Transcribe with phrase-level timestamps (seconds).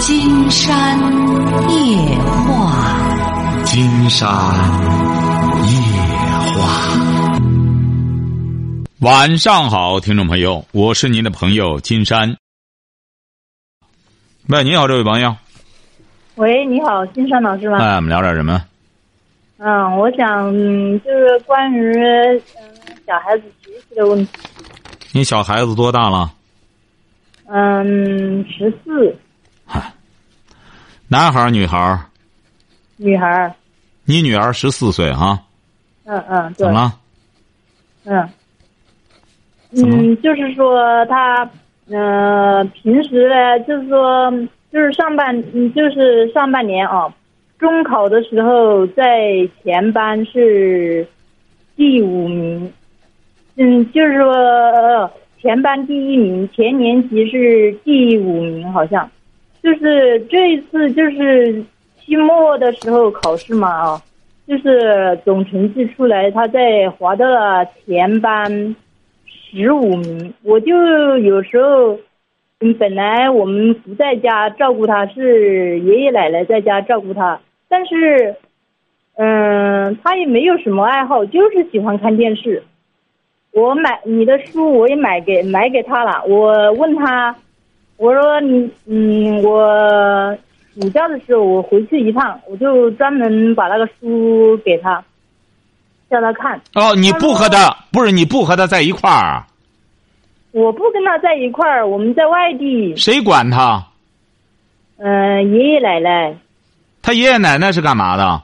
[0.00, 0.96] 金山
[1.68, 4.28] 夜话，金山
[5.66, 5.72] 夜
[6.54, 6.98] 话。
[9.00, 12.36] 晚上好，听众朋友，我是您的朋友金山。
[14.46, 15.34] 喂，你好，这位朋友。
[16.36, 17.78] 喂，你好，金山老师吗？
[17.78, 18.64] 哎，我们聊点什么？
[19.58, 22.70] 嗯，我想嗯就是关于嗯
[23.04, 24.32] 小孩子学习的问题。
[25.12, 26.32] 你小孩子多大了？
[27.46, 29.16] 嗯，十四，
[31.08, 31.98] 男孩儿女孩儿？
[32.96, 33.52] 女孩儿。
[34.04, 35.38] 你女儿十四岁哈？
[36.04, 36.82] 嗯嗯，对怎么。
[36.82, 36.94] 了？
[38.04, 38.28] 嗯。
[39.70, 41.50] 嗯，就是说他
[41.90, 44.30] 呃平时呢，就是说
[44.72, 47.12] 就是上半嗯就是上半年啊，
[47.58, 51.06] 中考的时候在前班是
[51.76, 52.72] 第五名，
[53.56, 55.10] 嗯，就是说呃
[55.40, 59.10] 前班第一名，全年级是第五名，好像
[59.62, 61.64] 就是这一次就是
[61.98, 64.02] 期末的时候考试嘛啊，
[64.46, 68.76] 就是总成绩出来，他在划到了前班
[69.26, 70.74] 十五名，我就
[71.18, 71.98] 有时候，
[72.60, 78.36] 嗯，本来我们不在家照顾他，是爷爷奶奶在家照顾他，但是，
[79.16, 82.62] 嗯，他也没有什么爱好，就是喜欢看电视。
[83.52, 86.22] 我买你的书，我也买给买给他了。
[86.28, 87.34] 我问他，
[87.98, 90.38] 我说你，嗯，我
[90.74, 95.04] 暑假的时候我回去一趟，我就专门把那个书给他，
[96.08, 96.58] 叫他看。
[96.74, 99.44] 哦，你不和他不是你不和他在一块儿？
[100.52, 102.96] 我不跟他在一块儿，我们在外地。
[102.96, 103.84] 谁管他？
[104.98, 106.36] 嗯、爷爷奶奶，
[107.02, 108.42] 他爷爷奶奶是干嘛的？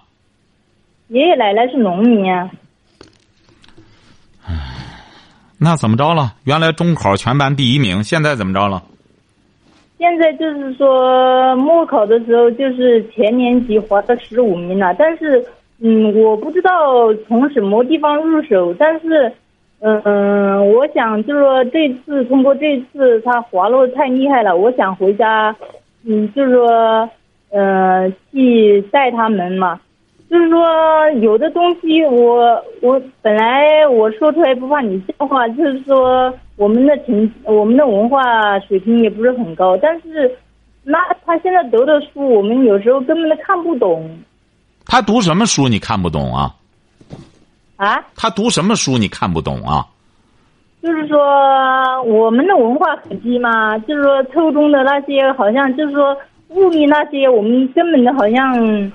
[1.08, 2.50] 爷爷奶奶是农民啊。
[5.58, 6.34] 那怎么着了？
[6.44, 8.82] 原来中考全班第一名，现在怎么着了？
[9.96, 15.44] 现在就是说末考的时候，就是全年级划到十五名了，但是，
[15.80, 19.30] 嗯，我不知道从什么地方入手，但是，
[19.80, 25.54] 嗯、嗯，我想就是说这次通过这次他滑落太厉害了，我想回家，
[26.06, 27.08] 嗯，就是说，
[27.50, 29.80] 呃，去带他们嘛。
[30.30, 40.32] 就是说，有的东西我我本来我说出来不怕你笑话，就是说我们的成我们的文化水平也不是很高，但是
[40.84, 44.08] 那他现在读的书，我们有时候根本都看不懂
[44.86, 46.54] 他读什么书你看不懂啊？
[47.76, 48.04] 啊。
[48.14, 49.84] 他读什么书你看不懂啊？
[50.82, 51.18] 就是说
[52.04, 56.16] 我们的文化很低嘛，就是说初中的那些好像就是说
[56.50, 58.92] 物理那些，我们根本的好像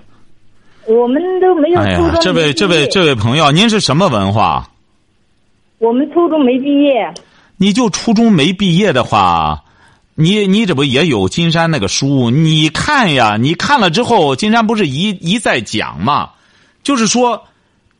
[0.87, 4.63] 我们都没有哎呀初中，这位这位这位朋友，您是什么文化？
[5.79, 7.11] 我们初中没毕业。
[7.61, 9.63] 你就初中没毕业的话，
[10.15, 12.29] 你你这不也有金山那个书？
[12.29, 16.29] 你看呀，你看了之后，金山不是一一再讲嘛？
[16.83, 17.43] 就是说，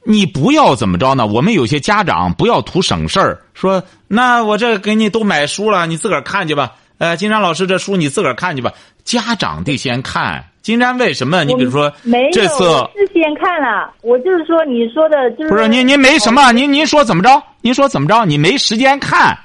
[0.06, 1.28] 你不要怎么着呢？
[1.28, 6.72] 我们有些家长不要图省事儿，说那我这给你都买书了，你自个儿看去吧。
[6.98, 8.72] 呃，金山老师这书你自个儿看去吧。
[9.04, 10.46] 家长得先看。
[10.62, 11.44] 金山为什么？
[11.44, 16.52] 你比如说没，这次我是先看了，我就是说你说的，就是不是您您没什么？
[16.52, 17.42] 您您说怎么着？
[17.62, 18.26] 您说怎么着？
[18.26, 19.38] 你没时间看。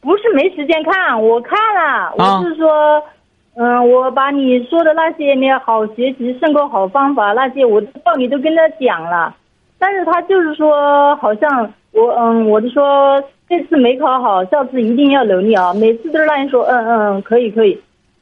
[0.00, 2.40] 不是没时间看，我看了，啊。
[2.40, 3.02] 我是说，
[3.56, 9.34] 嗯、我把你说的那些，你好学习胜过好方法那些，我的道理都跟他讲了，
[9.78, 17.78] 但是他就是说，好像我嗯，我就说这次没考好，下次一定要努力啊，每次都是让人说嗯嗯可以可以，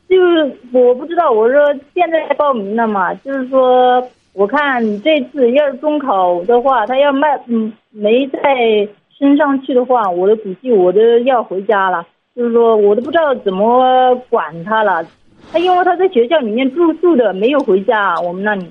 [0.09, 1.61] 就是我不知道，我说
[1.95, 4.03] 现在报名了嘛，就是说
[4.33, 12.07] 我看这次要是中考的话，他要卖嗯没在升上去的话，我的估计我都要回家了。
[12.37, 15.05] 就是说，我都不知道怎么管他了。
[15.51, 18.15] 他因为他在学校里面住宿的，没有回家。
[18.21, 18.71] 我们那里，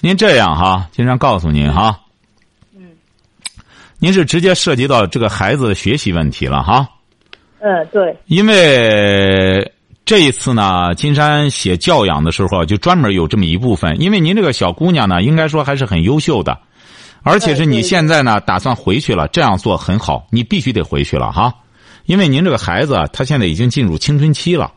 [0.00, 2.00] 您这样哈，经常告诉您哈，
[2.74, 2.90] 嗯，
[4.00, 6.88] 您是直接涉及到这个孩子的学习问题了哈，
[7.60, 9.70] 嗯，对，因为
[10.04, 16.58] 这一次呢，金山写教养的时候就专门有这么一部分，因为您这个小姑娘呢，应该说还是很优秀的，
[17.22, 21.54] 而且是你现在呢打算回去了，这样做很好，你必须得回去了哈，
[22.06, 24.72] 因为您这个孩子啊她现在已经进入青春期了。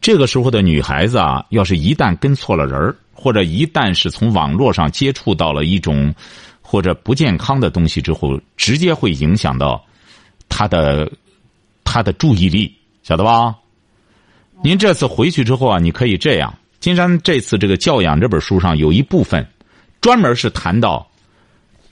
[0.00, 6.12] 这个时候的女孩子啊，要是一旦跟错了人儿，或者一旦是从网络上接触到了一种
[6.60, 9.84] 或者不健康的东西之后，直接会影响到
[10.48, 11.10] 她的
[11.84, 13.54] 她的注意力，晓得吧？
[14.62, 16.52] 您这次回去之后啊，你可以这样。
[16.80, 19.46] 金山这次这个教养这本书上有一部分，
[20.00, 21.08] 专门是谈到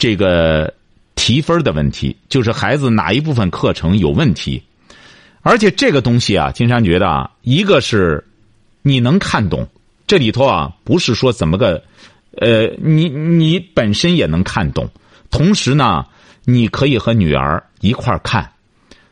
[0.01, 0.73] 这个
[1.15, 4.61] 提分的问题，就是孩子哪一部分课程有问题。
[5.43, 8.27] 而且这个东西啊，金山觉得啊，一个是
[8.81, 9.69] 你能看懂。
[10.07, 11.85] 这里头啊，不是说怎么个，
[12.39, 14.89] 呃，你你本身也能看懂。
[15.31, 16.07] 同时呢，
[16.47, 18.51] 你可以和女儿一块看。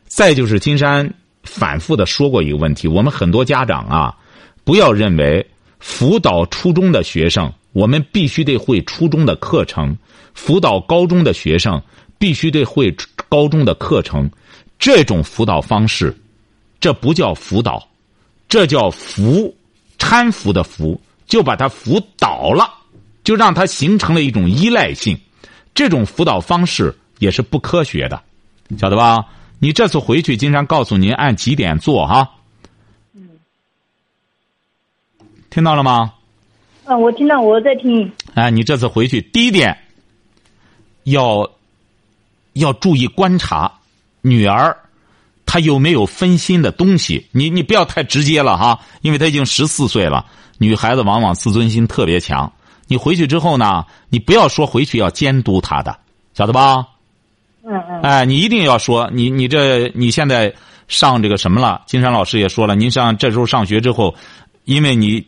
[0.05, 1.13] 再就是金山
[1.43, 4.17] 反复的说过一个问题：我们很多家长啊，
[4.63, 5.45] 不要认为
[5.79, 9.95] 辅导初中的学生，我们必须得会初中的课程；
[10.33, 11.81] 辅导高中的学生，
[12.17, 12.95] 必须得会
[13.29, 14.29] 高中的课程。
[14.77, 16.15] 这种辅导方式，
[16.79, 17.87] 这不叫辅导，
[18.47, 19.55] 这叫扶，
[19.97, 22.69] 搀扶的扶，就把他扶倒了，
[23.23, 25.19] 就让他形成了一种依赖性。
[25.75, 28.21] 这种辅导方式也是不科学的，
[28.77, 29.25] 晓得吧？
[29.59, 32.29] 你这次回去，经常告诉您按几点做哈。
[33.13, 33.29] 嗯。
[35.49, 36.13] 听到了吗？
[36.89, 38.11] 啊，我听到，我在听。
[38.33, 39.77] 哎，你这次回去，第一点
[41.03, 41.47] 要
[42.53, 43.71] 要注意观察。
[44.21, 44.75] 女儿，
[45.45, 47.27] 她有没有分心的东西？
[47.31, 50.25] 你你不要太直接了哈，因为她已经十四岁了。
[50.57, 52.51] 女孩子往往自尊心特别强。
[52.87, 55.95] 你回去之后呢，你不要说回去要监督她的，
[56.33, 56.87] 晓得吧？
[57.63, 58.01] 嗯嗯。
[58.01, 60.51] 哎，你一定要说，你你这你现在
[60.87, 61.83] 上这个什么了？
[61.85, 64.15] 金山老师也说了，您上这时候上学之后，
[64.65, 65.23] 因为你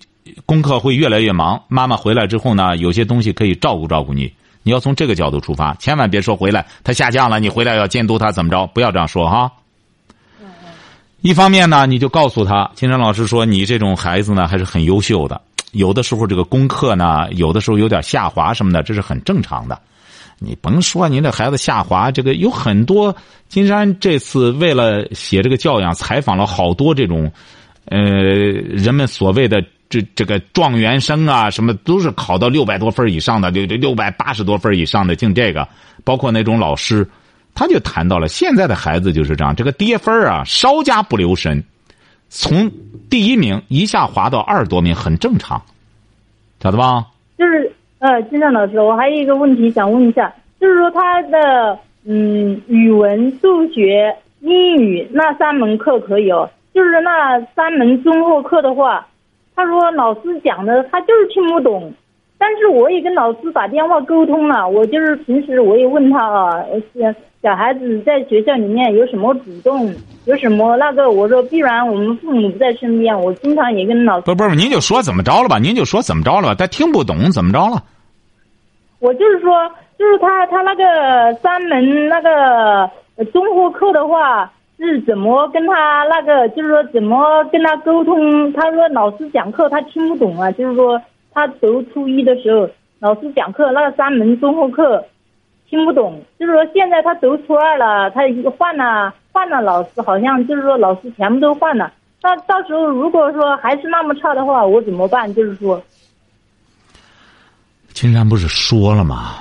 [0.45, 4.31] 功课会越来越忙，妈妈回来之后呢，有些东西可以照顾照顾你。
[4.63, 8.68] 你要从这个角度出发，千万别说回来他下降了，你回来要监督他怎么着？
[8.68, 9.51] 不要这样说哈。
[11.21, 15.41] 一方面呢，你就告诉他，金山老师说你这种孩子呢还是很优秀的，
[15.71, 19.81] 有的时候这个功课呢，有的时候有点下滑什么的，这是很正常的。
[20.38, 23.15] 你甭说您这孩子下滑，这个有很多。
[23.50, 27.31] 金山这次为了写这个教养，采访了好多这种，
[27.85, 29.63] 呃，人们所谓的。
[29.91, 35.67] 这这个状元生啊，什么都是考到六百多分以上的，六六六百八十多分以上的，净这个，
[36.05, 37.05] 包括那种老师，
[37.53, 41.61] 他就谈到了现在的孩子就是这样，这个跌分啊，稍加不留神，
[42.29, 42.71] 从
[43.09, 45.61] 第一名一下滑到二十多名，很正常，
[46.61, 47.05] 晓得吧？
[47.37, 59.05] 就是呃，金亮老师，我还有一个问题想问一下，就是说他的嗯，语文、数学、英语那三门课可以哦，就是那三门综合课的话。
[59.56, 61.94] 他说：“老师讲的他就是听不懂，
[62.38, 64.68] 但是我也跟老师打电话沟通了。
[64.68, 66.65] 我就是平时我也问他啊，
[66.95, 67.13] 小
[67.44, 69.94] 小孩子在学校里面有什么主动，
[70.25, 71.12] 有什么那个。
[71.12, 74.25] 我说，必然我们父母不在身边，我经常也跟老师。
[74.25, 75.59] 不不是，您就说怎么着了吧？
[75.59, 76.56] 您就说怎么着了吧？
[76.56, 77.83] 他听不懂怎么着了？
[79.00, 79.69] 我就是说，
[80.00, 82.89] 就是他他那个三门那个
[83.31, 84.51] 综合课的话。”
[84.88, 88.51] 是怎么跟他那个，就是说怎么跟他沟通？
[88.54, 91.01] 他说老师讲课他听不懂啊，就是说
[91.31, 92.69] 他读初一的时候，
[93.00, 95.06] 老师讲课那个三门综合课
[95.69, 98.22] 听不懂，就是说现在他读初二了，他
[98.57, 101.94] 换了换了老师，好像就是说老师全部都换了。
[102.22, 105.33] 那到时候如果说还是那么差的话，我怎么办？
[105.33, 105.81] 就是说，
[107.94, 109.36] 青山不是说了吗？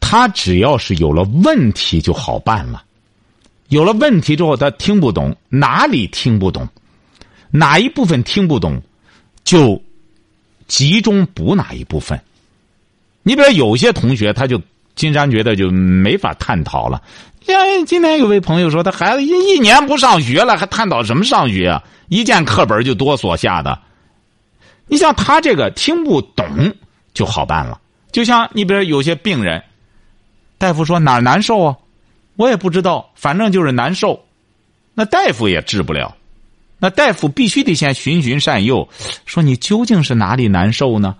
[0.00, 2.82] 他只要是有了问题就好办了。
[3.70, 6.68] 有了问题之后，他听不懂哪里听不懂，
[7.50, 8.82] 哪一部分听不懂，
[9.44, 9.80] 就
[10.66, 12.20] 集中补哪一部分。
[13.22, 14.60] 你比如有些同学，他就
[14.96, 17.00] 金山觉得就没法探讨了。
[17.46, 21.82] 哎，今天有位朋友说，他孩子一一年不上学了，还探讨什么上学啊？
[22.08, 23.78] 一见课本就哆嗦吓的。
[24.88, 26.74] 你像他这个听不懂
[27.14, 29.62] 就好办了，就像你比如有些病人，
[30.58, 31.76] 大夫说哪儿难受啊？
[32.40, 34.24] 我也不知道，反正就是难受，
[34.94, 36.16] 那大夫也治不了，
[36.78, 38.88] 那大夫必须得先循循善诱，
[39.26, 41.16] 说你究竟是哪里难受呢？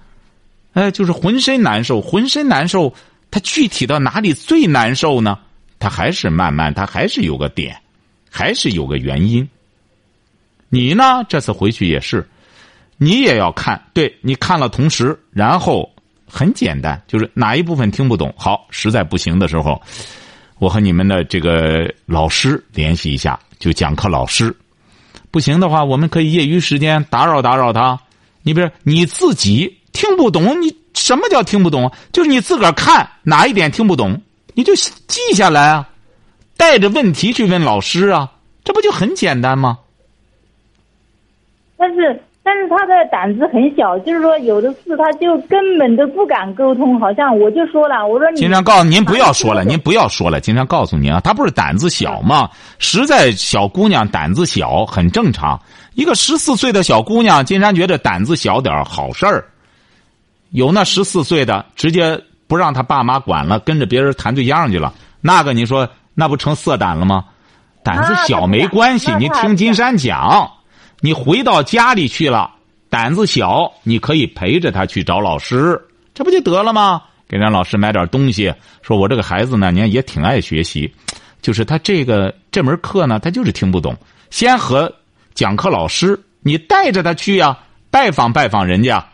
[0.72, 2.94] 哎，就是浑身难受，浑身难受，
[3.30, 5.38] 他具体到哪里最难受呢？
[5.78, 7.76] 他还是慢慢，他还是有个点，
[8.30, 9.46] 还是有个原因。
[10.70, 11.22] 你呢？
[11.28, 12.26] 这次回去也是，
[12.96, 15.90] 你也要看，对你看了，同时，然后
[16.26, 19.82] 很简单，就是哪一部分听不懂，好，实在不行的时候。
[20.60, 24.54] 我和你们的这个老师联系一下，就讲课老师，
[25.30, 27.98] 不行的话，我们可以业余时间打扰打扰他。
[28.42, 31.90] 你比如你自己听不懂，你什么叫听不懂？
[32.12, 34.20] 就是你自个儿看哪一点听不懂，
[34.52, 35.88] 你就记下来啊，
[36.58, 38.30] 带着问题去问老师啊，
[38.62, 39.78] 这不就很简单吗？
[41.78, 42.22] 但是。
[42.50, 46.98] 但是他的胆子很小，就是说有的事他就根本都不敢沟通。
[46.98, 48.40] 好像我就说了，我说你。
[48.40, 50.40] 经常告诉您不要说了，您不要说了。
[50.40, 52.50] 经常告诉您啊，他不是胆子小吗？
[52.80, 55.60] 实在小姑娘胆子小很正常。
[55.94, 59.44] 一个十四岁的小姑娘，金山觉得胆子小点好事儿。
[60.50, 67.26] 有那十四岁的直接不让他爸妈管了，跟着别人谈对象去了，那个你说那不成色胆了吗？
[67.84, 70.50] 胆子小没关系，你听金山讲。
[71.00, 72.50] 你回到家里去了，
[72.88, 75.80] 胆子小，你可以陪着他去找老师，
[76.14, 77.02] 这不就得了吗？
[77.28, 78.52] 给让老师买点东西，
[78.82, 80.92] 说我这个孩子呢，你看也挺爱学习，
[81.40, 83.96] 就是他这个这门课呢，他就是听不懂。
[84.30, 84.92] 先和
[85.34, 87.56] 讲课老师，你带着他去呀，
[87.90, 89.04] 拜访拜访人家。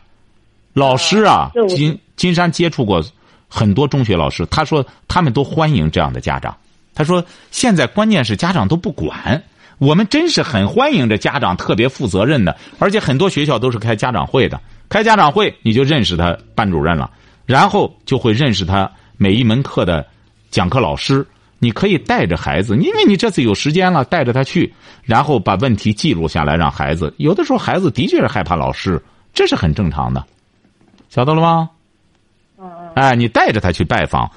[0.73, 3.02] 老师啊，金金山接触过
[3.49, 6.57] 很多中学老师，他说他们都欢迎这样的家长。
[6.95, 9.43] 他说现在关键是家长都不管，
[9.78, 17.11] 我们真是很欢迎这家长特别负责任的，而且很多学校都是开家长会的，开家长会你就认识他班主任了。
[17.45, 20.04] 然后就会认识他每一门课的
[20.50, 21.25] 讲课老师，
[21.61, 27.14] 你可以带着孩子，因为你这次有时间了，带着他去，然后把问题记录下来，让孩子。
[27.18, 29.00] 有的时候孩子的确是害怕老师，
[29.33, 30.25] 这是很正常的，
[31.09, 31.71] 晓得了吗？
[32.59, 32.68] 嗯。
[32.97, 34.28] 哎，你带着他去拜访。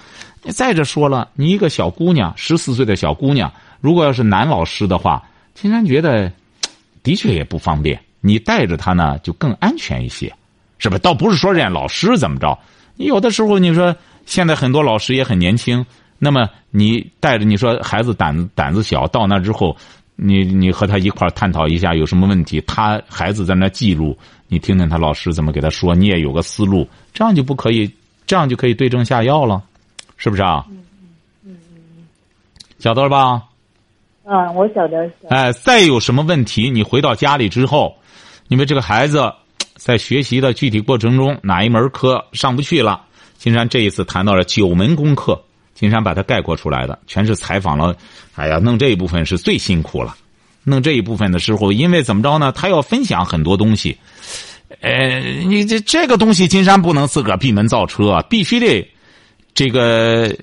[0.52, 5.24] 再者说了，你一个小姑娘，十四岁的小姑娘，如果要是男老师的话，
[5.62, 6.32] 金山觉得
[7.04, 8.00] 的确也不方便。
[8.22, 10.34] 你带着他呢，就更安全一些，
[10.78, 10.98] 是吧？
[11.00, 12.58] 倒不是说人家老师怎么着。
[12.96, 15.86] 你有的时候，你说现在很多老师也很年轻，
[16.18, 19.76] 那么你带着你说孩子胆子胆子小，到那之后，
[20.16, 27.90] 你你和他一块探讨一下有什么问题，他孩子在那记录，你听听他老师怎么给他说，你也有个思路，这样就不可以，
[28.28, 29.62] 这样就可以对症下药了，
[30.18, 30.66] 是不是啊？
[32.80, 33.44] 晓得了吧？
[34.30, 35.10] 嗯，我晓得。
[35.30, 37.98] 哎，再有什么问题，你回到家里之后，
[38.50, 39.32] 因为这个孩子。
[39.80, 43.00] 在学习的具体过程中，哪一门课上不去了？
[43.38, 45.42] 金山这一次谈到了九门功课，
[45.74, 47.96] 金山把它概括出来的，全是采访了。
[48.36, 50.18] 哎呀，弄这一部分是最辛苦了。
[50.66, 52.52] 弄这一部分的时候，因为怎么着呢？
[52.52, 53.98] 他要分享很多东西。
[54.82, 58.86] 呃，你这这个东西，金山不能自个儿闭门造车，必须得
[59.54, 60.36] 这个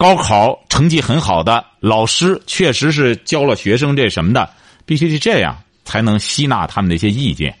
[0.00, 4.48] 高考成绩很好的老师，确实是教了学生这什么的，
[4.86, 5.54] 必须是这样，
[5.84, 7.54] 才能吸纳他们的一些意见。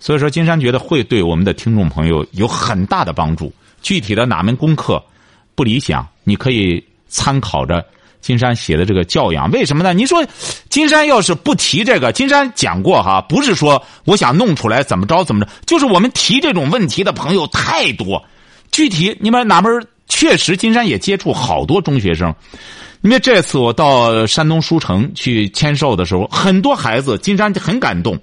[0.00, 3.52] 所以说，金山觉得会对我们的听众朋友有很大的帮助。
[3.82, 5.04] 具体的哪门功课
[5.54, 7.84] 不理想，你可以参考着
[8.22, 9.50] 金山写的这个教养。
[9.50, 9.92] 为什么呢？
[9.92, 10.26] 你说，
[10.70, 18.24] 金山要是不提这个，金山讲过哈，不是说我想弄出来怎么着怎么着，就是我们提这种问题的朋友太多。
[18.70, 22.34] 具体你们哪门确实，金山也接触好多中学生。
[23.02, 28.18] 因为这次我到山东书城去签售的时候，很多孩子，金山很感动，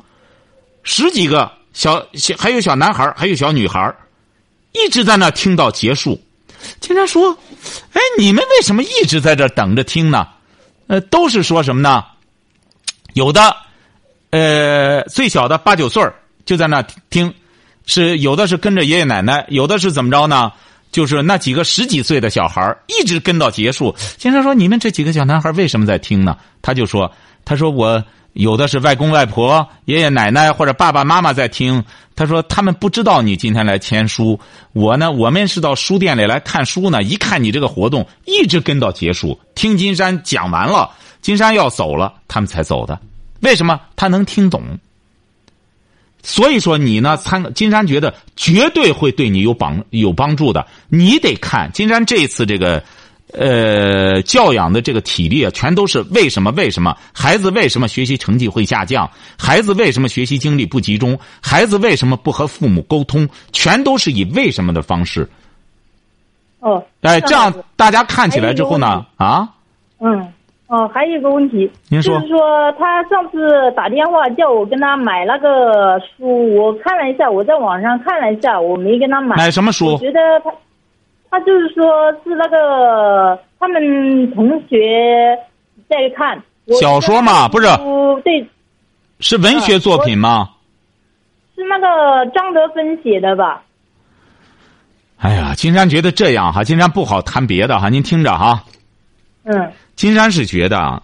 [0.84, 1.52] 十几个。
[1.72, 3.94] 小小还有小男孩还有小女孩
[4.74, 6.20] 一直在那听到结束。
[6.80, 7.32] 经常说
[7.94, 10.28] ：“哎，你们为什么一直在这等着听呢？”
[10.88, 12.04] 呃，都是说什么呢？
[13.14, 13.56] 有的，
[14.32, 16.04] 呃，最小的八九岁
[16.44, 16.82] 就在那
[17.12, 17.32] 听，
[17.86, 20.52] 是有的是跟着爷爷奶奶，有的是怎么着呢？
[20.92, 23.96] 就是那几个十几岁的小孩一直跟到结束。
[24.18, 27.12] 经常说：“你们这几个小男孩为什么在听呢？”他就说
[27.46, 28.04] ：“他说我。”
[28.34, 31.84] 有的是外公外婆、爷爷奶奶或者爸爸妈妈在听。
[32.16, 34.40] 他说他们不知道你今天来签书。
[34.72, 37.02] 我呢，我们是到书店里来看书呢。
[37.02, 40.92] 一看你这个活动，一直跟到结束，听金山讲完了，
[41.22, 42.98] 金山要走了，他们才走的。
[43.42, 43.82] 为什么？
[43.96, 44.62] 他能听懂。
[46.24, 50.66] 所以说你呢，参金山觉得绝对会对你有帮有帮助的。
[50.88, 52.84] 你得看金山这一次这个。
[53.32, 56.50] 呃，教养的这个体力啊，全都是为什么？
[56.54, 59.08] 为什么孩子为什么学习成绩会下降？
[59.38, 61.16] 孩子为什么学习精力不集中？
[61.40, 63.30] 孩子为什么不和父母沟通？
[63.52, 65.30] 全都是以为什么的方式。
[66.62, 69.06] 哦，哎，这样大家看起来之后呢？
[69.18, 69.48] 啊？
[70.00, 70.34] 嗯，
[70.70, 79.36] 哦，还有一个问题，您说，就是说他上次打电话叫我跟他买那个书，我看了一下，我在网上看了一下，我没跟他买。
[79.36, 79.94] 买什么书？
[79.94, 80.52] 我觉得他。
[81.32, 85.38] 他就是说，是那个他们同学
[85.88, 86.42] 在看
[86.82, 87.68] 小说嘛，不是？
[88.24, 88.50] 对，
[89.20, 90.50] 是文学作品吗？
[91.56, 93.62] 是那个张德芬写的吧？
[95.20, 98.64] 哎呀，金山觉得这样哈，金山不好谈别的哈，您听着哈。
[99.44, 99.72] 嗯。
[100.00, 101.04] 金山是觉得，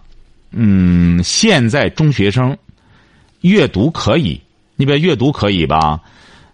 [0.52, 2.56] 嗯，现在中学生
[3.42, 4.40] 阅读可以，
[4.74, 6.00] 你比如阅读可以吧？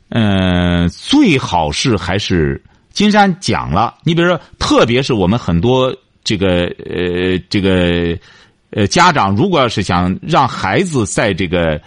[0.09, 2.61] 嗯，最好是还是。
[2.91, 8.19] 金山讲了，你比如说，特别是我们很多这个呃这个
[8.71, 11.81] 呃家长，如果要是想让孩子在这个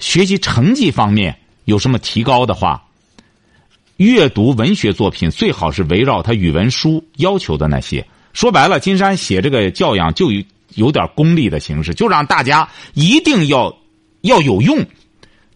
[0.00, 2.82] 学习成绩方面有什么提高的话，
[3.98, 8.04] 阅读文学作品最好是围绕他语文书要求的那些。
[8.32, 10.28] 说白了，金山写这个教养就
[10.74, 13.76] 有点功利的形式，就让大家一定要
[14.22, 14.84] 要有用，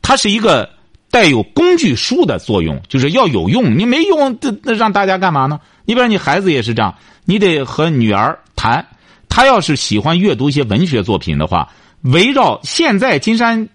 [0.03, 0.69] 它是一个。
[1.11, 3.79] 带有工具书的作用，就是要有用。
[3.79, 5.61] 你没用，这那让大家干嘛呢？
[5.85, 6.93] 你比如你孩子也是这样，
[7.25, 8.85] 你得和女儿谈。
[9.29, 13.69] 他要是喜欢阅读一些文学作品的话，围绕现在金山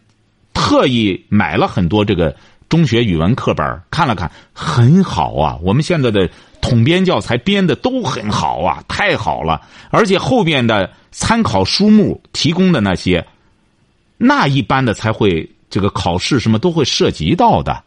[0.54, 2.36] 特意买了很多这个
[2.68, 5.58] 中学语文课本看了看，很好啊。
[5.64, 6.30] 我们现在的
[6.62, 9.62] 统编教材编的都很好啊，太好了。
[9.90, 13.26] 而且后边的参考书目提供的那些，
[14.18, 17.82] 那一般的才会这个考试什么都会涉及到的，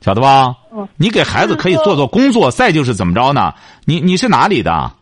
[0.00, 0.54] 晓得吧？
[0.72, 0.88] 嗯。
[0.96, 3.54] 你给孩子可以做做工作，再就是怎么着呢？
[3.84, 4.92] 你你是哪里的？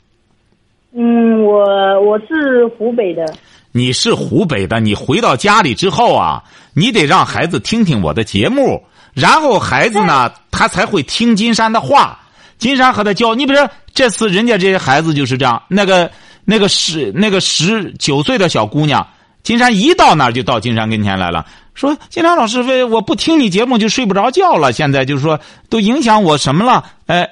[0.92, 1.62] 嗯，我
[2.02, 3.34] 我是湖北的。
[3.72, 6.42] 你是湖北的，你回到家里之后啊，
[6.74, 8.82] 你得让孩子听听我的节目，
[9.14, 12.18] 然后孩子呢，他才会听金山的话。
[12.60, 16.08] 金山和他教，你比如说这次人家这些孩子就是这样，那个
[16.44, 19.04] 那个十那个十九岁的小姑娘，
[19.42, 26.84] 金山一到那就到金山跟前来了，说金山老师，为我不听你节目就睡不着觉了，现在就是说都影响我什么了？
[27.06, 27.28] 哎，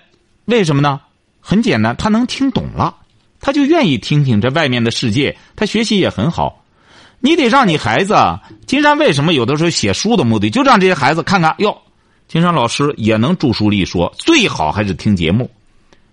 [0.47, 0.99] 为什么呢？
[1.41, 2.97] 很简单，他能听懂了。
[3.41, 6.65] 他就愿意听听这外面的世界，他学习也很好。
[7.21, 8.17] 你得让你孩子，
[8.67, 11.77] 金山为什么有的时候写书的目的，就让这些孩子看看哟，
[12.29, 15.51] 金山老师也能著书立说，最好还是听节目。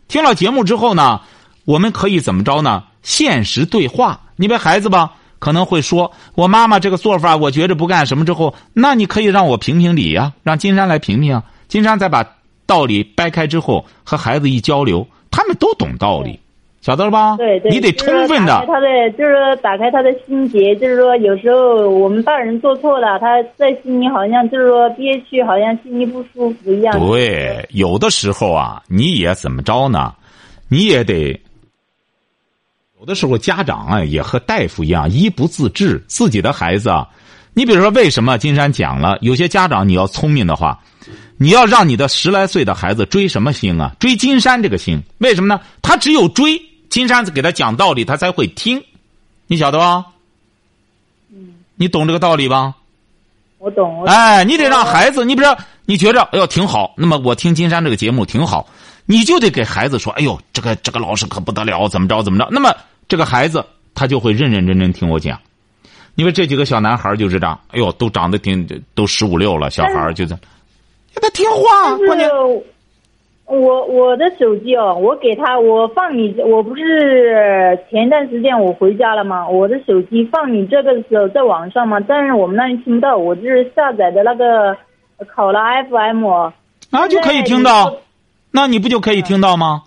[0.07, 1.19] 听了节目之后呢，
[1.65, 2.85] 我们可以怎么着呢？
[3.03, 4.21] 现实对话。
[4.37, 11.43] 你别孩子吧，可能会说我妈妈这个做法，我觉着不干什么之后，那你可以让我评评理呀，让金山来评评啊。
[11.67, 12.25] 金山再把
[12.65, 16.39] 道理掰开之后，和孩子一交流，他们都懂道理。
[16.85, 17.35] 晓得了吧？
[17.37, 18.63] 对对，你得充分的。
[18.67, 18.87] 他的
[19.17, 26.99] 就是说，打开他的心结，就是说，有时候我们大人做错了，他在心里好像就是说憋屈，好像心里不舒服一样。
[26.99, 30.13] 对，有的时候啊，你也怎么着呢？
[30.69, 31.41] 你也得，
[32.99, 35.99] 有的时候家长啊，也和大夫一样，一不自治。
[36.07, 36.91] 自己的孩子，
[37.55, 39.17] 你比如说，为什么金山讲了？
[39.21, 40.79] 有些家长你要聪明的话。
[41.37, 43.91] 你要让你的十来岁的孩子追什么星啊？
[43.99, 45.59] 追金山这个星，为什么呢？
[45.81, 46.57] 他只有追
[46.95, 48.81] 金山子给他讲道理，他才会听，
[49.47, 50.05] 你晓得吧？
[51.29, 52.73] 嗯，你懂这个道理吧？
[53.57, 54.05] 我懂。
[54.05, 58.69] 哎，你得让孩子，你比如说，你觉着哎呦挺好，那么我听金山这个节目挺好，
[59.05, 62.47] 你就得给孩子说，哎呦，这个这个老师可不得了，怎么着怎么着。
[62.49, 62.73] 那么
[63.09, 65.37] 这个孩子他就会认认真真听我讲。
[66.15, 70.37] 因为这几个小男孩就是这样，哎呦，都长得挺都十五六了，小孩就是。
[71.15, 72.29] 他听话，关键
[73.47, 79.47] 我我的手机哦，我给他我放你，我不是前一段时间我回家了吗？
[79.47, 84.75] 我的手机放你这个的时候在网上嘛，但是我们那里听不到，我就是下载的那个
[85.27, 86.53] 考拉 FM 啊，
[87.07, 87.97] 就可以听到，
[88.51, 89.83] 那你不就可以听到吗？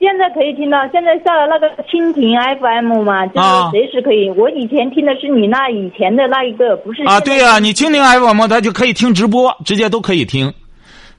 [0.00, 4.30] 现在可以听到，现在下了那个蜻蜓 FM 嘛，就是随时可以。
[4.30, 7.20] 我以前听的是你那以前的那一个，不是啊？
[7.20, 10.54] 对呀，你蜻蜓 FM 它就可以听直播，直接都可以听。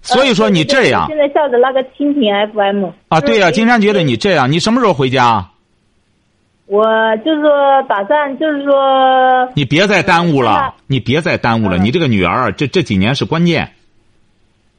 [0.06, 5.50] 所以说你这样，现在下的那个蜻蜓 FM 啊，对呀，金山觉得你这样，你什么时候回家？
[6.68, 6.86] 我
[7.26, 13.72] 就是说打算，就是说你别再耽误了，你别再耽误了，你这个女儿这这几年是关键。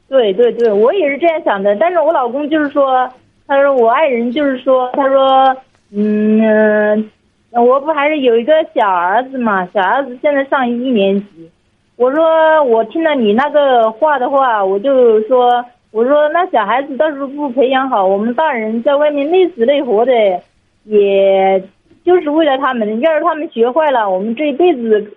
[0.09, 3.09] 对对对，我也是这样想的，但是我老公就是说。
[3.49, 5.55] 他说：“我爱人就是说，他说，
[5.95, 7.09] 嗯，
[7.51, 9.65] 我不还是有一个小儿子嘛？
[9.73, 11.49] 小儿子现在上一年级。
[11.97, 20.13] 我说我听了你那个话的话，我就说，我说那小孩子到时候不培养好，我们大人在外面累死累活的，
[20.83, 21.59] 也
[22.05, 22.99] 就是为了他们。
[22.99, 25.11] 要是他们学坏了，我们这一辈子，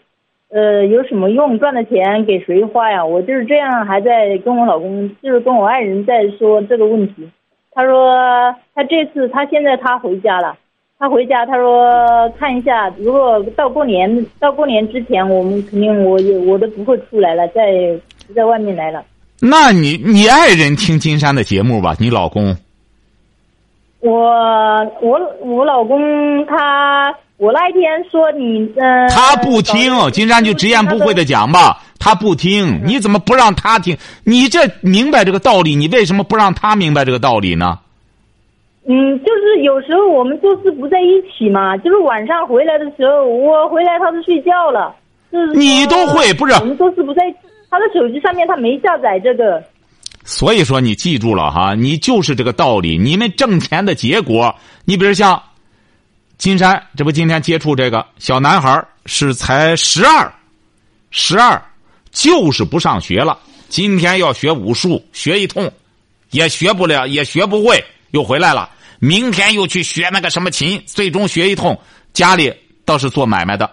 [0.51, 1.59] 呃，有什么用？
[1.59, 3.05] 赚的钱给谁花呀？
[3.05, 7.29] 我就是这样，还在跟我老公，就是跟我爱人在说这个问题。”
[7.73, 8.11] 他说
[8.75, 10.57] ：“他这次他现在他回家了，
[11.01, 17.63] 他回家他说看一下，如果到过年到过年之前，我们肯定我也我都不会出来了，在
[18.37, 19.03] 在外面来了。
[19.41, 21.97] 那你你爱人听金山的节目吧？
[21.99, 22.55] 你老公？
[24.01, 24.13] 我
[25.01, 33.97] 我我老公他我那一天说你嗯，他不听，金山就直言不讳的讲吧。”他不听，你怎么不让他听？
[34.25, 37.79] 你这明白这个道理，你为什么不让他明白这个道理呢？
[38.91, 44.93] 嗯，就是有时候我们做事不在一起嘛，就是晚上回来的时候，我回来他都睡觉了，
[45.31, 46.55] 就是你都会不是？
[46.55, 47.23] 我们做事不在，
[47.71, 49.63] 他的手机上面他没下载这个。
[50.25, 52.99] 所以说你记住了哈，你就是这个道理。
[52.99, 54.53] 你们挣钱的结果，
[54.85, 55.41] 你比如像
[56.37, 60.33] 金山，这不今天接触这个小男孩是才十二，
[61.11, 61.63] 十二。
[62.13, 65.71] 就是不上学了，今天要学武术，学一通，
[66.33, 68.69] 也学不了，也学不会，又回来了。
[69.01, 71.77] 明天又去学那个什么琴，最终学一通，
[72.13, 73.69] 家里倒是做买卖的，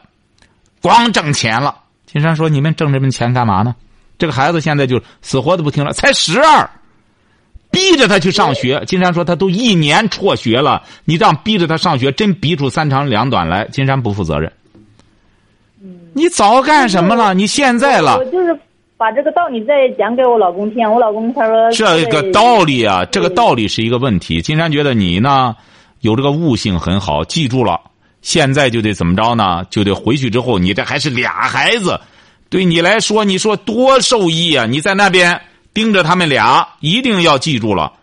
[0.81, 1.83] 光挣钱了。
[2.05, 3.75] 金山说：“你们挣这么钱干嘛呢？”
[4.17, 6.67] 这个孩子现在就死活都不听了，才十二，
[7.69, 8.81] 逼着他去上学。
[8.87, 14.51] 金山说：“他都一年辍学了，你这样逼着他上学，真逼出三长两短来。”金山不负责任。
[16.13, 17.33] 你早干什么了？
[17.33, 18.59] 你现在了我，就是
[18.97, 24.41] 把这个道理再讲给我老公听，我老公他说这个道理啊，这个道理是一个问题。
[24.41, 25.55] 金山觉得你呢，
[26.01, 27.79] 有这个悟性很好，记住了，
[28.23, 29.63] 现在就得怎么着呢？
[29.69, 31.99] 就得回去之后，你这还是俩孩子，
[32.49, 34.65] 对你来说，你说多受益啊！
[34.65, 35.39] 你在那边
[35.75, 37.93] 盯着他们俩，一定要记住了。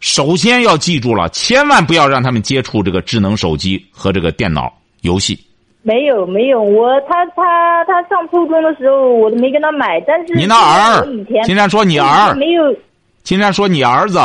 [0.00, 5.38] 首先要记住了，千万不要让他们接触这个智能手机和这个电脑游戏。
[5.86, 12.74] 没有没有，我他他他上初中的时候我都没跟他买，但是你那儿我以前金山说你儿没有，
[13.22, 14.18] 金山说你儿子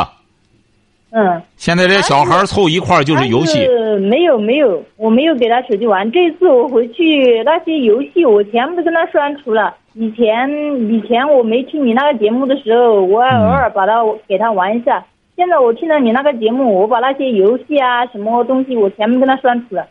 [1.12, 3.68] 嗯，现在这小孩凑一块儿就是游戏，
[4.10, 6.10] 没有没有，我没有给他手机玩。
[6.12, 9.76] 这次我回去那些游戏我全部都跟他删除了。
[9.94, 10.48] 以前
[10.88, 15.04] 以前我没听你那个节目的时候，我偶尔把他给他玩一下。
[15.36, 19.88] 现在我听了你那个节目，我把那些游戏啊什么东西我全部跟他删除了。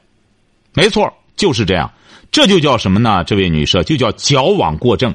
[0.72, 1.90] 没错，就是这样。
[2.30, 3.24] 这就叫什么呢？
[3.24, 5.14] 这位女士，就叫矫枉过正。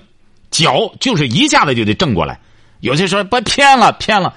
[0.50, 2.40] 矫就是一下子就得正过来。
[2.80, 4.34] 有些说不偏了，偏了。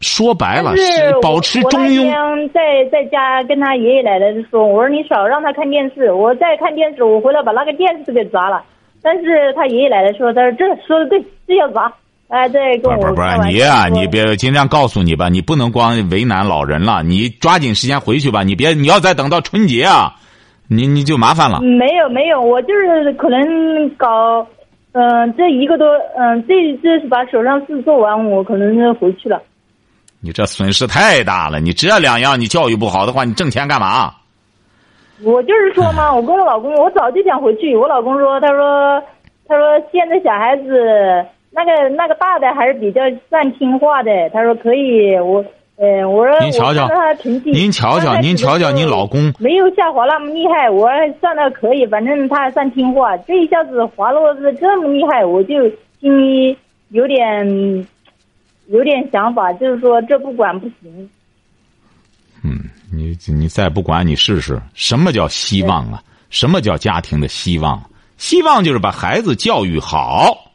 [0.00, 0.82] 说白了是
[1.22, 2.06] 保持中庸。
[2.52, 2.60] 在
[2.92, 8.62] 在家跟他爷爷奶奶说，我说你少让他看电视，我再看电视，我回来把那个电视给砸了。
[9.02, 11.92] 但是他爷爷奶奶说，他说这说的对，这要砸。
[12.28, 20.14] 哎，对跟我不是不是你呀、笑说你别尽量告诉你吧，你不能光为难老人了，你抓紧时间回去吧，你别你要再等到春节啊，
[20.74, 21.60] 你你就麻烦了。
[21.60, 24.46] 没有没有，我就是可能搞，
[24.92, 29.40] 嗯、这一个多，嗯、这这是把手上事做完，我可能就回去了。
[30.20, 34.12] 你这损失太大了，你这两样你教育不好的话，你挣钱干嘛？
[35.22, 37.76] 我就是说嘛，我跟我老公，我早就想回去。
[37.76, 39.00] 我老公说，他说，
[39.46, 44.10] 他说现在小孩子那个那个大的还是比较算听话的。
[44.30, 45.44] 他说可以，我，
[45.76, 46.88] 呃，我说您瞧瞧
[47.44, 50.88] 您瞧瞧您瞧瞧您老公没有下滑那么厉害，我
[51.20, 53.16] 算的可以，反正他还算听话。
[53.18, 55.68] 这一下子滑落的这么厉害，我就
[56.00, 56.56] 心里
[56.90, 57.86] 有点
[58.68, 61.10] 有点想法，就是说这不管不行。
[62.44, 62.60] 嗯，
[62.92, 66.00] 你你再不管你试试，什么叫希望啊？
[66.30, 67.82] 什么叫家庭的希望？
[68.16, 70.52] 希望就是把孩子教育好。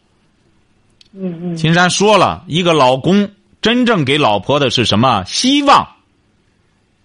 [1.13, 3.29] 嗯嗯，金山说了一个老公
[3.61, 5.23] 真正给老婆的是什么？
[5.25, 5.87] 希望，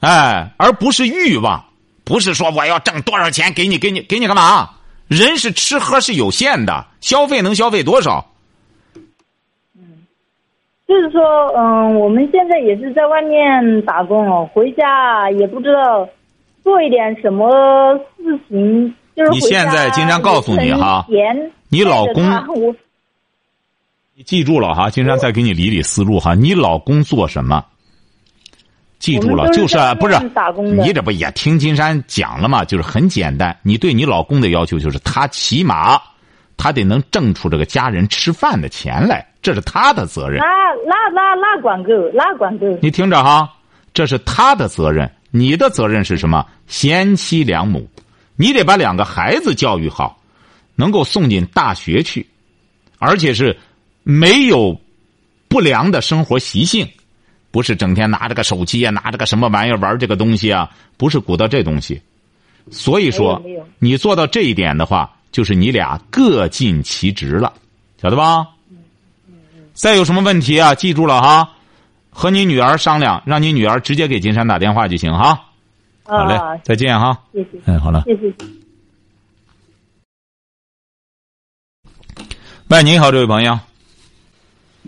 [0.01, 1.65] 哎，而不是欲望，
[2.05, 4.71] 不是说我要挣多少钱给你，给你，给你干嘛？
[5.09, 8.27] 人是吃喝是有限的，消费能消费多少？
[9.77, 10.07] 嗯
[10.87, 11.21] 就是说，
[11.57, 16.09] 嗯，我们现在也是在外面打工哦，回家也不知道
[16.63, 21.07] 做一点什么事情，就是你现在经常告诉你哈
[21.69, 22.23] 你老公
[24.17, 26.37] 你记住了哈，金山再给你理理思路哈。
[26.37, 27.65] 你老公做什么？
[29.01, 30.17] 记住了，就是不是
[30.77, 32.65] 你这不也听金山讲了吗？
[32.65, 36.01] 就是很简单，你对你老公的要求就是他起码
[36.57, 40.39] 他得能挣出这个家人吃饭的钱来，这是他的责任。
[40.39, 40.47] 那
[40.87, 42.67] 那那那管够，那管够。
[42.81, 43.53] 你听着哈，
[43.93, 46.47] 这是他的责任，你的责任是什么？
[46.69, 47.91] 贤妻良母，
[48.37, 50.21] 你得把两个孩子教育好，
[50.77, 52.25] 能够送进大学去，
[53.01, 53.59] 而且是
[54.05, 54.81] 没有
[55.49, 56.89] 不良的生活习性，
[57.51, 62.01] 不是整天拿着个手机啊，拿着个什么玩意儿玩这个东西啊，不是鼓捣这东西。
[62.71, 63.43] 所以说
[63.79, 67.53] 你做到这一点的话，就是你俩各尽其职了，
[68.01, 68.47] 晓得吧？
[69.75, 70.75] 再有什么问题啊？
[70.75, 71.51] 记住了哈，
[72.11, 75.47] 和你女儿商量，让你女儿直接给金山打电话就行哈。
[76.05, 77.19] 好嘞啊，，再见哈。
[77.33, 78.03] 谢谢，嗯，好了。
[78.05, 78.35] 谢谢。
[82.69, 83.59] 喂，你好，这位朋友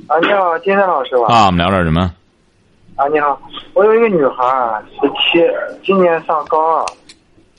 [0.06, 1.26] 啊，你好，金山老师吧？
[1.34, 2.12] 啊，我们聊点什么？
[2.96, 3.40] 啊，你好，
[3.74, 5.44] 我有一个女孩儿，十七，
[5.84, 6.86] 今年上高二，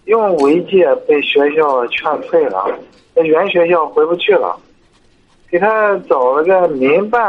[0.05, 2.65] 用违纪被学校劝退了，
[3.13, 4.57] 在原学校回不去了，
[5.49, 7.21] 给她找了个民办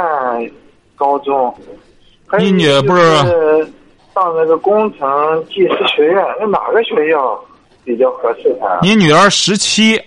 [0.95, 1.53] 高中，
[2.39, 3.03] 你女不是
[4.15, 7.45] 上那个工程技师学院，那哪个学校
[7.85, 8.79] 比较合适她？
[8.83, 10.01] 你女儿十七，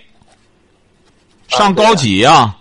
[1.48, 2.56] 上高几呀、啊，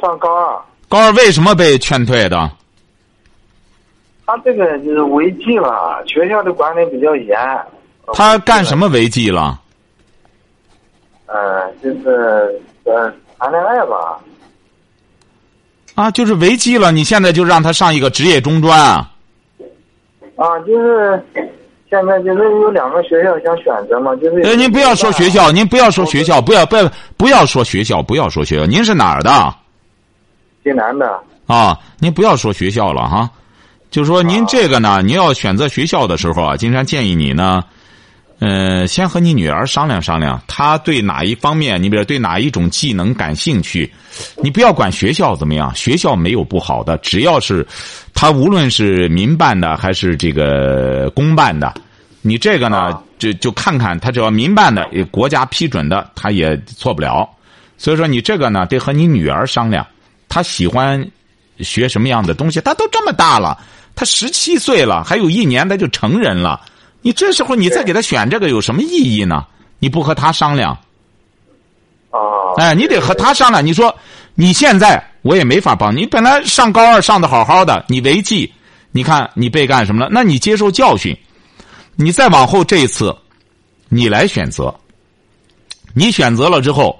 [0.00, 2.50] 上高二，高二为什么被劝退的？
[4.26, 7.36] 他这个就是违纪了，学校的管理比较严。
[8.14, 9.60] 他干什么违纪了？
[11.26, 14.18] 呃，就是呃谈恋爱吧。
[15.94, 16.90] 啊，就是违纪了。
[16.90, 19.10] 你现在就让他上一个职业中专啊？
[20.36, 21.22] 啊，就是
[21.90, 24.40] 现在就是有两个学校想选择嘛，就是。
[24.42, 28.64] 呃，您不要说学校，您不要说学校，不要不要不要说学校，不要说学校。
[28.64, 29.54] 您是哪儿的？
[30.64, 31.20] 济南的。
[31.46, 33.30] 啊，您不要说学校了哈，
[33.90, 37.62] 就说您这个呢，您要选择学校的时候啊，金山建议你呢，
[38.38, 43.92] 呃，先和你女儿商量商量，她对哪一方面，你比如对哪一种技能感兴趣，
[44.42, 47.66] 你不要管学校怎么样，学校没有不好的，只要是，
[48.14, 51.72] 他无论是民办的还是这个公办的，
[52.22, 57.28] 你这个呢，就就看看他只要民办的，国家批准的，他也错不了。
[57.76, 59.86] 所以说你这个呢，得和你女儿商量，
[60.34, 61.08] 她喜欢
[61.60, 63.56] 学什么样的东西，他都这么大了，
[63.94, 66.60] 他十七岁了，还有一年他就成人了。
[67.02, 69.46] 你这时候你再给他选这个有什么意义呢？
[69.78, 70.76] 你不和他商量？
[72.10, 72.52] 哦。
[72.56, 73.64] 哎，你得和他商量。
[73.64, 73.96] 你说
[74.34, 76.04] 你现在我也没法帮你。
[76.04, 78.52] 本来上高二上的好好的，你违纪，
[78.90, 80.08] 你看你被干什么了？
[80.10, 81.16] 那你接受教训。
[81.94, 83.16] 你再往后这一次，
[83.88, 84.74] 你来选择。
[85.94, 86.98] 你选择了之后，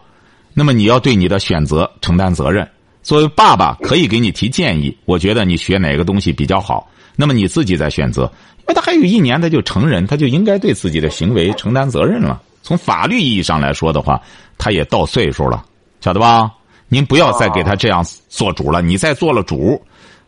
[0.53, 2.65] 那么你要对你的选择承担责任。
[3.05, 4.97] 作为爸爸，可以给你提建议。
[5.05, 8.23] 我觉得你学哪个东西比较好，那么你自己再选择。
[8.61, 12.43] 因为他还有一年，他就成人，他就应该对自己的行为承担责任了。
[12.63, 14.19] 从法律意义上来说的话，
[14.57, 15.63] 他也到岁数了，
[16.01, 16.51] 晓得吧？
[16.89, 18.81] 您不要再给他这样做主了。
[18.81, 19.79] 你再做了主，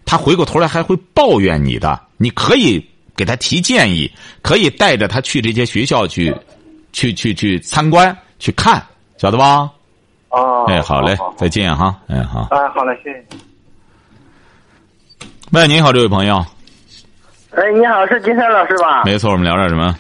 [0.05, 1.99] 他回过头来还会抱怨你的。
[2.19, 2.85] 你可以
[3.17, 4.11] 给他提建议，
[4.43, 6.35] 可以带着他去这些学校去，
[6.93, 8.85] 去去去参观去看，
[9.17, 9.71] 晓得吧？
[10.31, 10.65] 哦。
[10.69, 11.95] 哎，好嘞，再见哈。
[12.09, 12.49] 哎，好。
[12.51, 13.25] 哎，好嘞，谢谢。
[15.53, 16.45] 喂，你好，这位朋友。
[17.55, 19.03] 哎，你好，是金山老师吧？
[19.05, 19.95] 没错，我们聊点什么？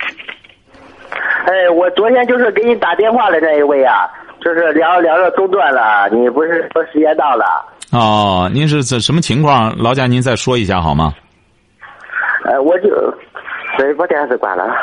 [1.46, 4.08] 哎，我昨天就是给你打电话的那一位啊，
[4.40, 7.44] 就是聊聊着中断了，你不是说时间到了？
[7.92, 9.72] 哦，您是怎什么情况？
[9.78, 11.14] 劳驾您再说一下好吗？
[12.44, 12.88] 呃，我就，
[13.78, 14.74] 谁，把电视关了。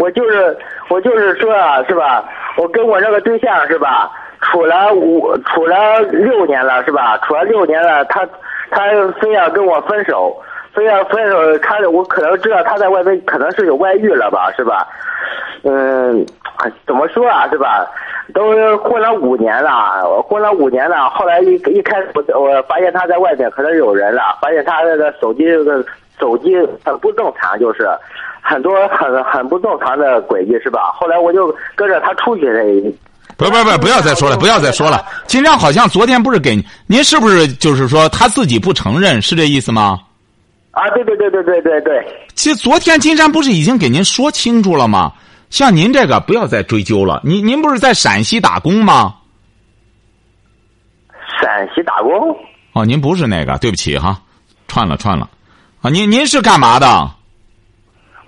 [0.00, 0.58] 我就是
[0.90, 2.28] 我就是说啊，是吧？
[2.56, 7.18] 我跟我那个对象是吧，处了五处了六年了是吧？
[7.18, 8.26] 处了六年了，他
[8.70, 8.82] 他
[9.20, 10.36] 非要跟我分手。
[10.74, 14.86] 非要分手，他我可能知道他在外面可能是有外遇了吧，是吧？
[15.64, 16.24] 嗯，
[16.86, 17.84] 怎么说啊，是吧？
[18.32, 25.84] 都混了五年了，混了五年了，后来一一开始我我发现他在外面可能有人了，发现他那个手机这个
[26.20, 27.88] 手机很不正常，就是
[28.40, 30.92] 很多很很不正常的轨迹，是吧？
[30.94, 32.62] 后来我就跟着他出去了。
[33.38, 35.06] 不不不，不要再说了，不要再说了。
[35.28, 40.00] 金章好像昨天不是给您，是不是就是说他自己不承认，是这意思吗？
[40.72, 42.06] 啊，对对对对对对对！
[42.34, 45.12] 其实昨天金山不是已经给您说清楚了吗？
[45.50, 47.20] 像您这个不要再追究了。
[47.24, 49.14] 您您不是在陕西打工吗？
[51.40, 52.36] 陕西打工？
[52.72, 54.20] 哦，您不是那个，对不起哈，
[54.66, 55.30] 串了串了。
[55.80, 57.08] 啊，您您是干嘛的？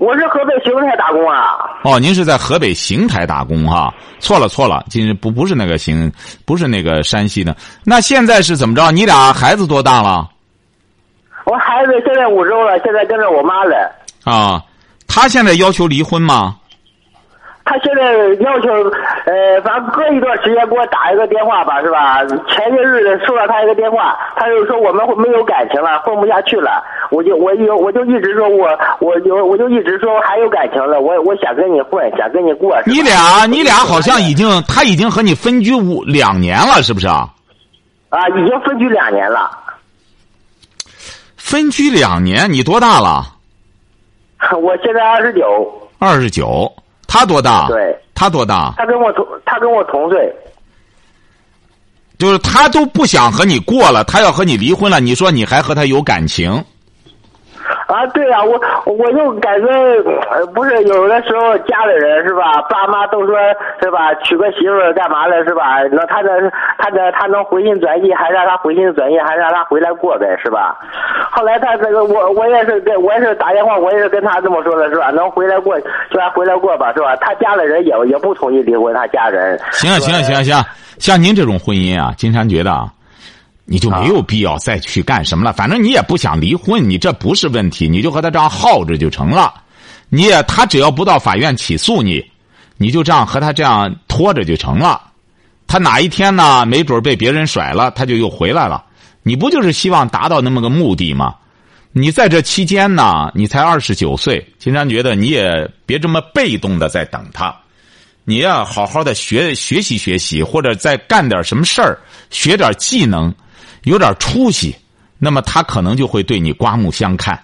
[0.00, 1.58] 我是河北邢台打工啊。
[1.84, 3.92] 哦，您是在河北邢台打工哈？
[4.18, 6.10] 错了错了，今不不是那个邢，
[6.46, 7.54] 不是那个山西的。
[7.84, 8.90] 那现在是怎么着？
[8.90, 10.26] 你俩孩子多大了？
[11.44, 13.92] 我孩子现在五周了，现在跟着我妈了。
[14.24, 14.62] 啊，
[15.06, 16.56] 他现在要求离婚吗？
[17.70, 18.68] 他现在要求，
[19.26, 22.18] 呃，反正隔一段时间给我打一个电话吧，是吧？
[22.48, 26.83] 前些日子收到他一个电话，他就说我们没有感情了，混不下去了。
[27.12, 32.76] 我就我有我就一直说我我就我就一直说还有感情了，我我想跟你混，想跟你过。
[32.87, 37.28] 你俩你俩好像已经他已经和你分居五两年了，是不是啊？
[38.09, 39.48] 啊，已经分居两年了。
[41.37, 43.22] 分居两年，你多大了？
[44.61, 45.72] 我现在二十九。
[46.00, 46.72] 二十九，
[47.11, 47.66] 他多大？
[47.66, 47.96] 对。
[48.14, 48.73] 他多大？
[48.77, 50.33] 他跟我同，他跟我同岁。
[52.18, 55.01] 就是他都不想和你过了，他要和你离婚了。
[55.01, 56.64] 你说你还和他有感情？
[57.87, 58.61] 啊，对呀，我
[58.92, 59.68] 我就感觉
[60.54, 63.37] 不是有的时候家里人是吧，爸妈都说
[63.83, 65.83] 是吧，娶个媳妇干嘛的是吧？
[65.90, 66.30] 那他的
[66.78, 70.76] 他的他能回心转意，还让他回心转意，还让他回来过呗，是吧？
[71.30, 75.11] 后来他这个我我也是跟我也是打电话，我也是跟他这么说的，是吧？
[75.11, 77.16] 能回来过就让回来过吧，是吧？
[77.16, 79.59] 他家里人也也不同意离婚，他家人。
[79.72, 80.64] 行啊行啊行啊行啊，
[80.98, 82.87] 像您这种婚姻啊，金山觉得啊。
[83.72, 89.54] 你就没有必要再去干什么了，反正你也不想离婚，你这不是问题，你就和他这样耗着就成了。
[90.09, 92.20] 你也他只要不到法院起诉你，
[92.78, 95.00] 你就这样和他这样拖着就成了。
[95.68, 98.85] 他哪一天呢，没准被别人甩了，他就又回来了。
[99.22, 101.37] 你不就是希望达到那么个目的吗？
[101.92, 107.54] 你在这期间呢，你才二十九岁，金山觉得你也别这么被动的在等他，
[108.24, 111.96] 你要好好的学学习学习，或者再干点什么事儿，
[112.30, 113.33] 学点技能。
[113.85, 114.74] 有点出息，
[115.18, 117.38] 那么他可能就会对你刮目相看。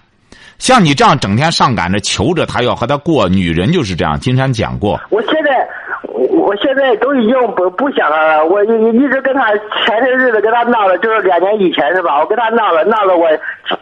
[0.57, 4.19] 像你这样整天上赶着求着他要和他过，女人就是这样。
[4.19, 4.99] 金山讲过。
[5.09, 5.67] 我现在。
[6.47, 9.51] 我现在都已经不不想了，我一一直跟他
[9.85, 12.19] 前些日子跟他闹了，就是两年以前是吧？
[12.19, 13.27] 我跟他闹了，闹了我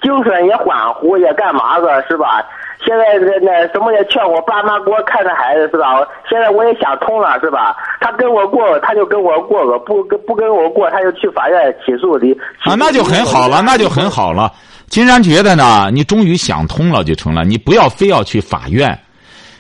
[0.01, 2.43] 精神也恍惚，也干嘛子是吧？
[2.85, 5.99] 现在那那什么也劝我爸妈给我看着孩子是吧？
[6.29, 7.75] 现在我也想通了是吧？
[7.99, 12.31] 他跟我过，他就跟我过个；不跟不跟我过，他就去法院起诉离。
[12.59, 14.53] 啊，那就很好了，那就很好了。
[14.87, 18.97] 金山觉得呢，你终于想通了就成了，你不要非要去法院。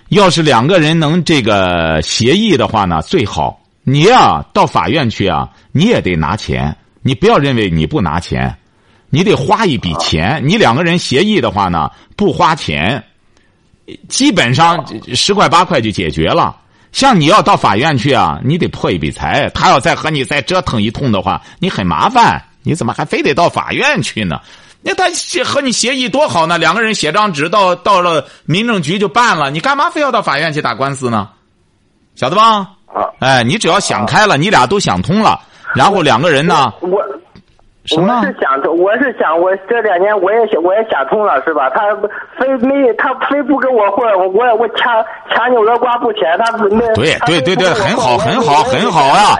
[0.09, 3.59] 要是两个人能这个协议的话呢，最好。
[3.83, 6.75] 你呀，到法院去啊，你也得拿钱。
[7.01, 8.55] 你不要认为你不拿钱，
[9.09, 10.41] 你得花一笔钱。
[10.43, 13.03] 你两个人协议的话呢，不花钱。
[14.09, 16.55] 基本上十块八块就解决了。
[16.91, 19.49] 像你要到法院去啊，你得破一笔财。
[19.49, 22.41] 他要再和你再折腾一通的话，你很麻烦。
[22.63, 24.39] 你怎么还非得到法院去呢？
[24.81, 26.57] 那他协和你协议多好呢？
[26.57, 29.51] 两个人写张纸到到了民政局就办了。
[29.51, 31.29] 你干嘛非要到法院去打官司呢？
[32.15, 32.71] 晓得吧？
[33.19, 35.39] 哎，你只要想开了，你俩都想通了，
[35.75, 36.73] 然后两个人呢？
[36.81, 36.99] 我。
[37.85, 38.19] 什么？
[38.19, 41.69] 我是想，我是想，我这两年我也想，我也想通了，是吧？
[41.69, 41.81] 他
[42.39, 46.83] 非没，他非不跟我混，我我我强强扭的瓜不甜，他没。
[46.95, 49.35] 对对对对，很好很好很好啊，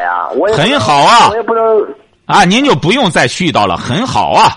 [0.55, 1.29] 很好啊。
[1.29, 1.83] 我也不能
[2.25, 4.51] 啊，您就不用再絮叨了，很好啊，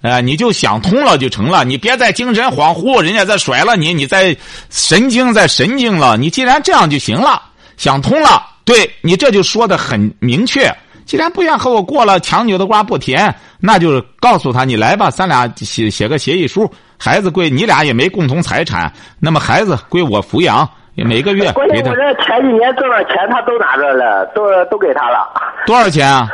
[0.00, 4.34] 呃，你就想通了就成了，你别再精神恍惚，人家再甩了你，你再
[4.70, 7.42] 神经再神经了，你既然这样就行了，
[7.76, 10.74] 想通了，对你这就说的很明确。
[11.04, 21.90] 既然不愿和我过了，强扭的瓜不甜，那就告诉他你来吧，咱俩写写个协议书，孩子归你俩也没共同财产，那么孩子归我抚养，每个月给他。
[21.90, 25.28] 我这前几年挣的钱他都拿着了，都都给他了。
[25.66, 26.28] 多少钱啊？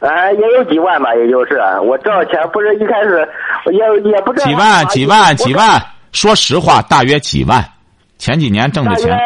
[0.00, 3.26] 呃，也有几万吧，也就是我挣的钱不是一开始
[3.72, 5.80] 也也不几万几万几万，
[6.12, 7.64] 说实话，大约几万，
[8.18, 9.18] 前几年挣的钱。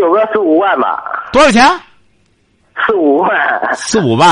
[0.00, 1.02] 有个十五万吧。
[1.32, 1.64] 多少钱？
[2.84, 3.30] 四五万，
[3.74, 4.28] 四五万，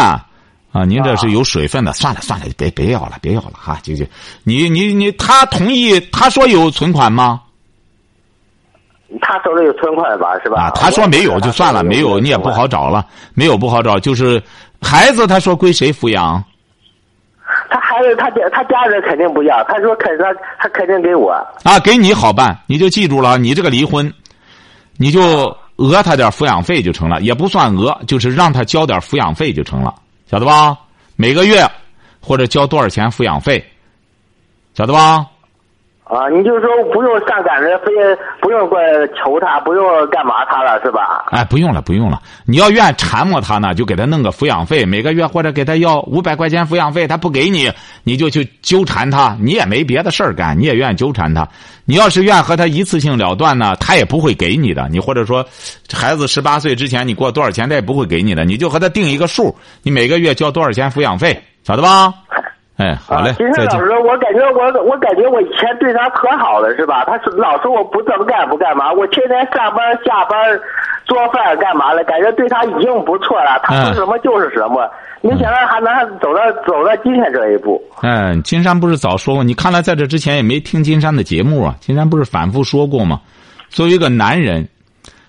[0.73, 0.85] 啊！
[0.85, 3.79] 您这是有水分的，算了算了，别别要了，别要了哈！
[3.83, 4.05] 就就，
[4.43, 5.99] 你你你，他同意？
[6.13, 7.41] 他说有存款吗？
[9.21, 10.39] 他手里有存款吧？
[10.43, 10.65] 是吧？
[10.65, 13.99] 啊，他说没有就算了，没有你也不好找了，没有不好找。
[13.99, 14.43] 就是
[14.83, 16.43] 孩子，他说归谁抚养？
[17.71, 20.27] 他孩子，他家他家人肯定不要，他说肯他
[20.59, 21.33] 他肯定给我。
[21.63, 24.13] 啊，给你好办，你就记住了，你这个离婚，
[24.97, 25.57] 你就。
[25.77, 29.95] 讹他点抚养费就成了，也不算讹，就是让他交点抚养费就成了，
[30.31, 30.79] 晓得吧？
[31.17, 31.65] 每个月
[32.21, 33.65] 或者交多少钱抚养费，
[34.75, 35.27] 晓得吧？
[36.05, 37.93] 啊，你就说不用上赶着，非
[38.39, 38.79] 不用过
[39.17, 41.25] 求他，不用干嘛他了，是吧？
[41.31, 42.21] 哎，不用了，不用了。
[42.45, 49.35] 你要愿缠磨他呢，就给他弄个抚养费，每个月或者给他要五百块钱抚养费，他不给你，你就去纠缠他。
[49.41, 51.49] 你也没别的事儿干，你也愿意纠缠他。
[51.87, 54.87] 你要是愿和他一次性了断呢，他也不会给你的。
[54.91, 55.43] 你或者说，
[55.91, 58.45] 孩子十八岁之前你过多少钱，他也不会给你的。
[58.45, 62.13] 你就和他定一个数，你每个月交多少钱抚养费，晓得吧？
[62.77, 67.05] 哎，好嘞，金山老师，我感觉我我感觉我以前对他可好了，是吧？
[67.05, 70.37] 他是老说我不这么干不干嘛，我天天上班下班
[71.07, 72.03] 做饭干嘛了？
[72.03, 74.91] 感觉对他已经不错了，他说什么就是什么。
[75.23, 77.81] 没想到还能走到走到今天这一步。
[78.03, 79.45] 嗯，金山不是早说过？
[79.45, 81.77] 你看来在这之前也没听金山的节目啊？
[81.81, 83.21] 金山不是反复说过吗？
[83.71, 84.69] 作为一个男人，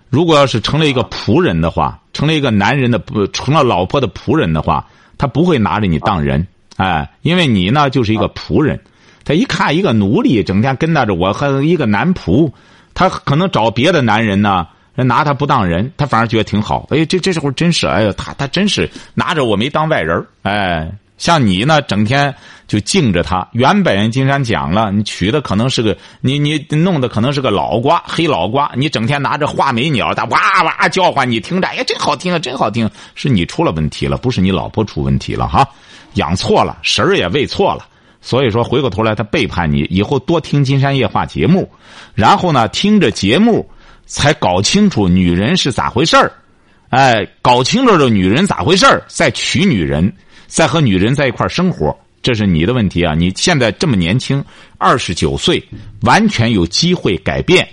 [0.10, 4.84] 如果要是成了一个仆人的话，成了一个男人的不成了老婆的仆人的话，
[5.18, 6.46] 他不会拿着你当人。
[6.78, 8.80] 哎，因为你呢就是一个仆人，
[9.24, 12.52] 他一看一个奴隶整天跟着我和一个男仆，
[12.94, 16.86] 他可能找别的男人呢，拿他不当人，他反而觉得挺好。
[16.90, 22.34] 哎，这这时候真是，哎呀，他他真是拿着我没当外人哎，像你呢，整天
[22.68, 23.48] 就敬着他。
[23.54, 28.70] 原本金山讲了，你娶的可能是个你你弄的可能是个老瓜，黑老瓜。
[28.76, 32.90] 你整天拿着画眉鸟，他哇哇叫唤，你听着，哎，真好听啊，真好听。
[33.16, 35.66] 是你出了问题了，不是你老婆出问题了哈。
[36.16, 37.88] 养错了，食儿也喂错了，
[38.20, 39.88] 所以说回过头来他背叛你。
[39.90, 41.70] 以后多听金山夜话节目，
[42.14, 43.70] 然后呢听着节目，
[44.06, 46.32] 才搞清楚女人是咋回事儿，
[46.90, 50.12] 哎，搞清楚这女人咋回事儿，再娶女人，
[50.48, 53.14] 再和女人在一块儿生活，这是你的问题啊！
[53.14, 54.44] 你现在这么年轻，
[54.78, 55.64] 二十九岁，
[56.02, 57.68] 完全有机会改变。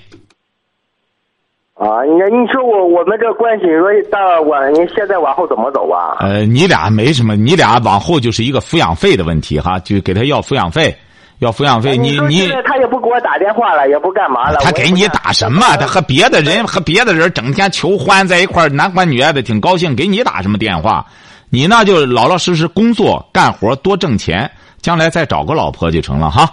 [1.82, 6.14] 啊，你你说我我们这关系，说到往你现在往后怎么走啊？
[6.20, 10.96] 呃，你俩没什么，你俩往后就是一个抚养费的问题哈，就给他要抚养费，
[11.40, 11.96] 要抚养费。
[11.96, 14.58] 你你他也不给我打电话了，也不干嘛了。
[14.60, 15.76] 他给你打什么？
[15.76, 19.96] 他和别的人和别的人整天求欢在一块男欢女爱的，挺高兴。
[19.96, 21.04] 给你打什么电话？
[21.50, 24.48] 你那就老老实实工作干活，多挣钱，
[24.80, 26.48] 将来再找个老婆就成了哈。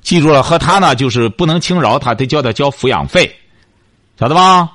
[0.00, 3.30] 记住了，和他呢就是不能轻饶他，得叫他交抚养费。
[4.18, 4.68] 晓得吧？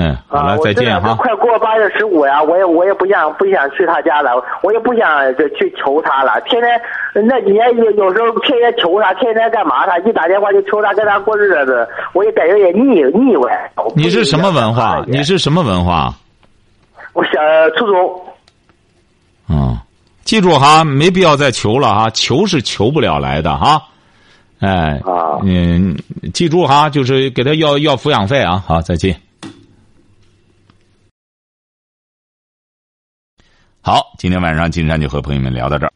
[0.00, 1.16] 嗯，好啊，了，再见哈。
[1.16, 4.30] 快过八月十五呀，我也我也不想不想去他家了，
[4.62, 6.40] 我也不想这去求他了。
[6.42, 6.80] 天天
[7.26, 13.72] 那几年有有时候天天求他，天天干嘛他一打电话就求他跟他过日子，我也感觉也腻腻歪。
[13.96, 15.02] 你是什么文化？
[15.08, 16.14] 你是什么文化？
[17.12, 17.32] 我想
[17.76, 18.22] 初中。
[19.48, 19.76] 嗯，
[20.22, 23.82] 记住哈，没必要再求了哈，求是求不了来的哈。
[24.58, 25.96] 哎，啊嗯，
[26.34, 28.58] 记住哈，就是给他要要抚养费啊。
[28.66, 29.20] 好，再见。
[33.80, 35.92] 好，今天晚上金山就和朋友们聊到这儿。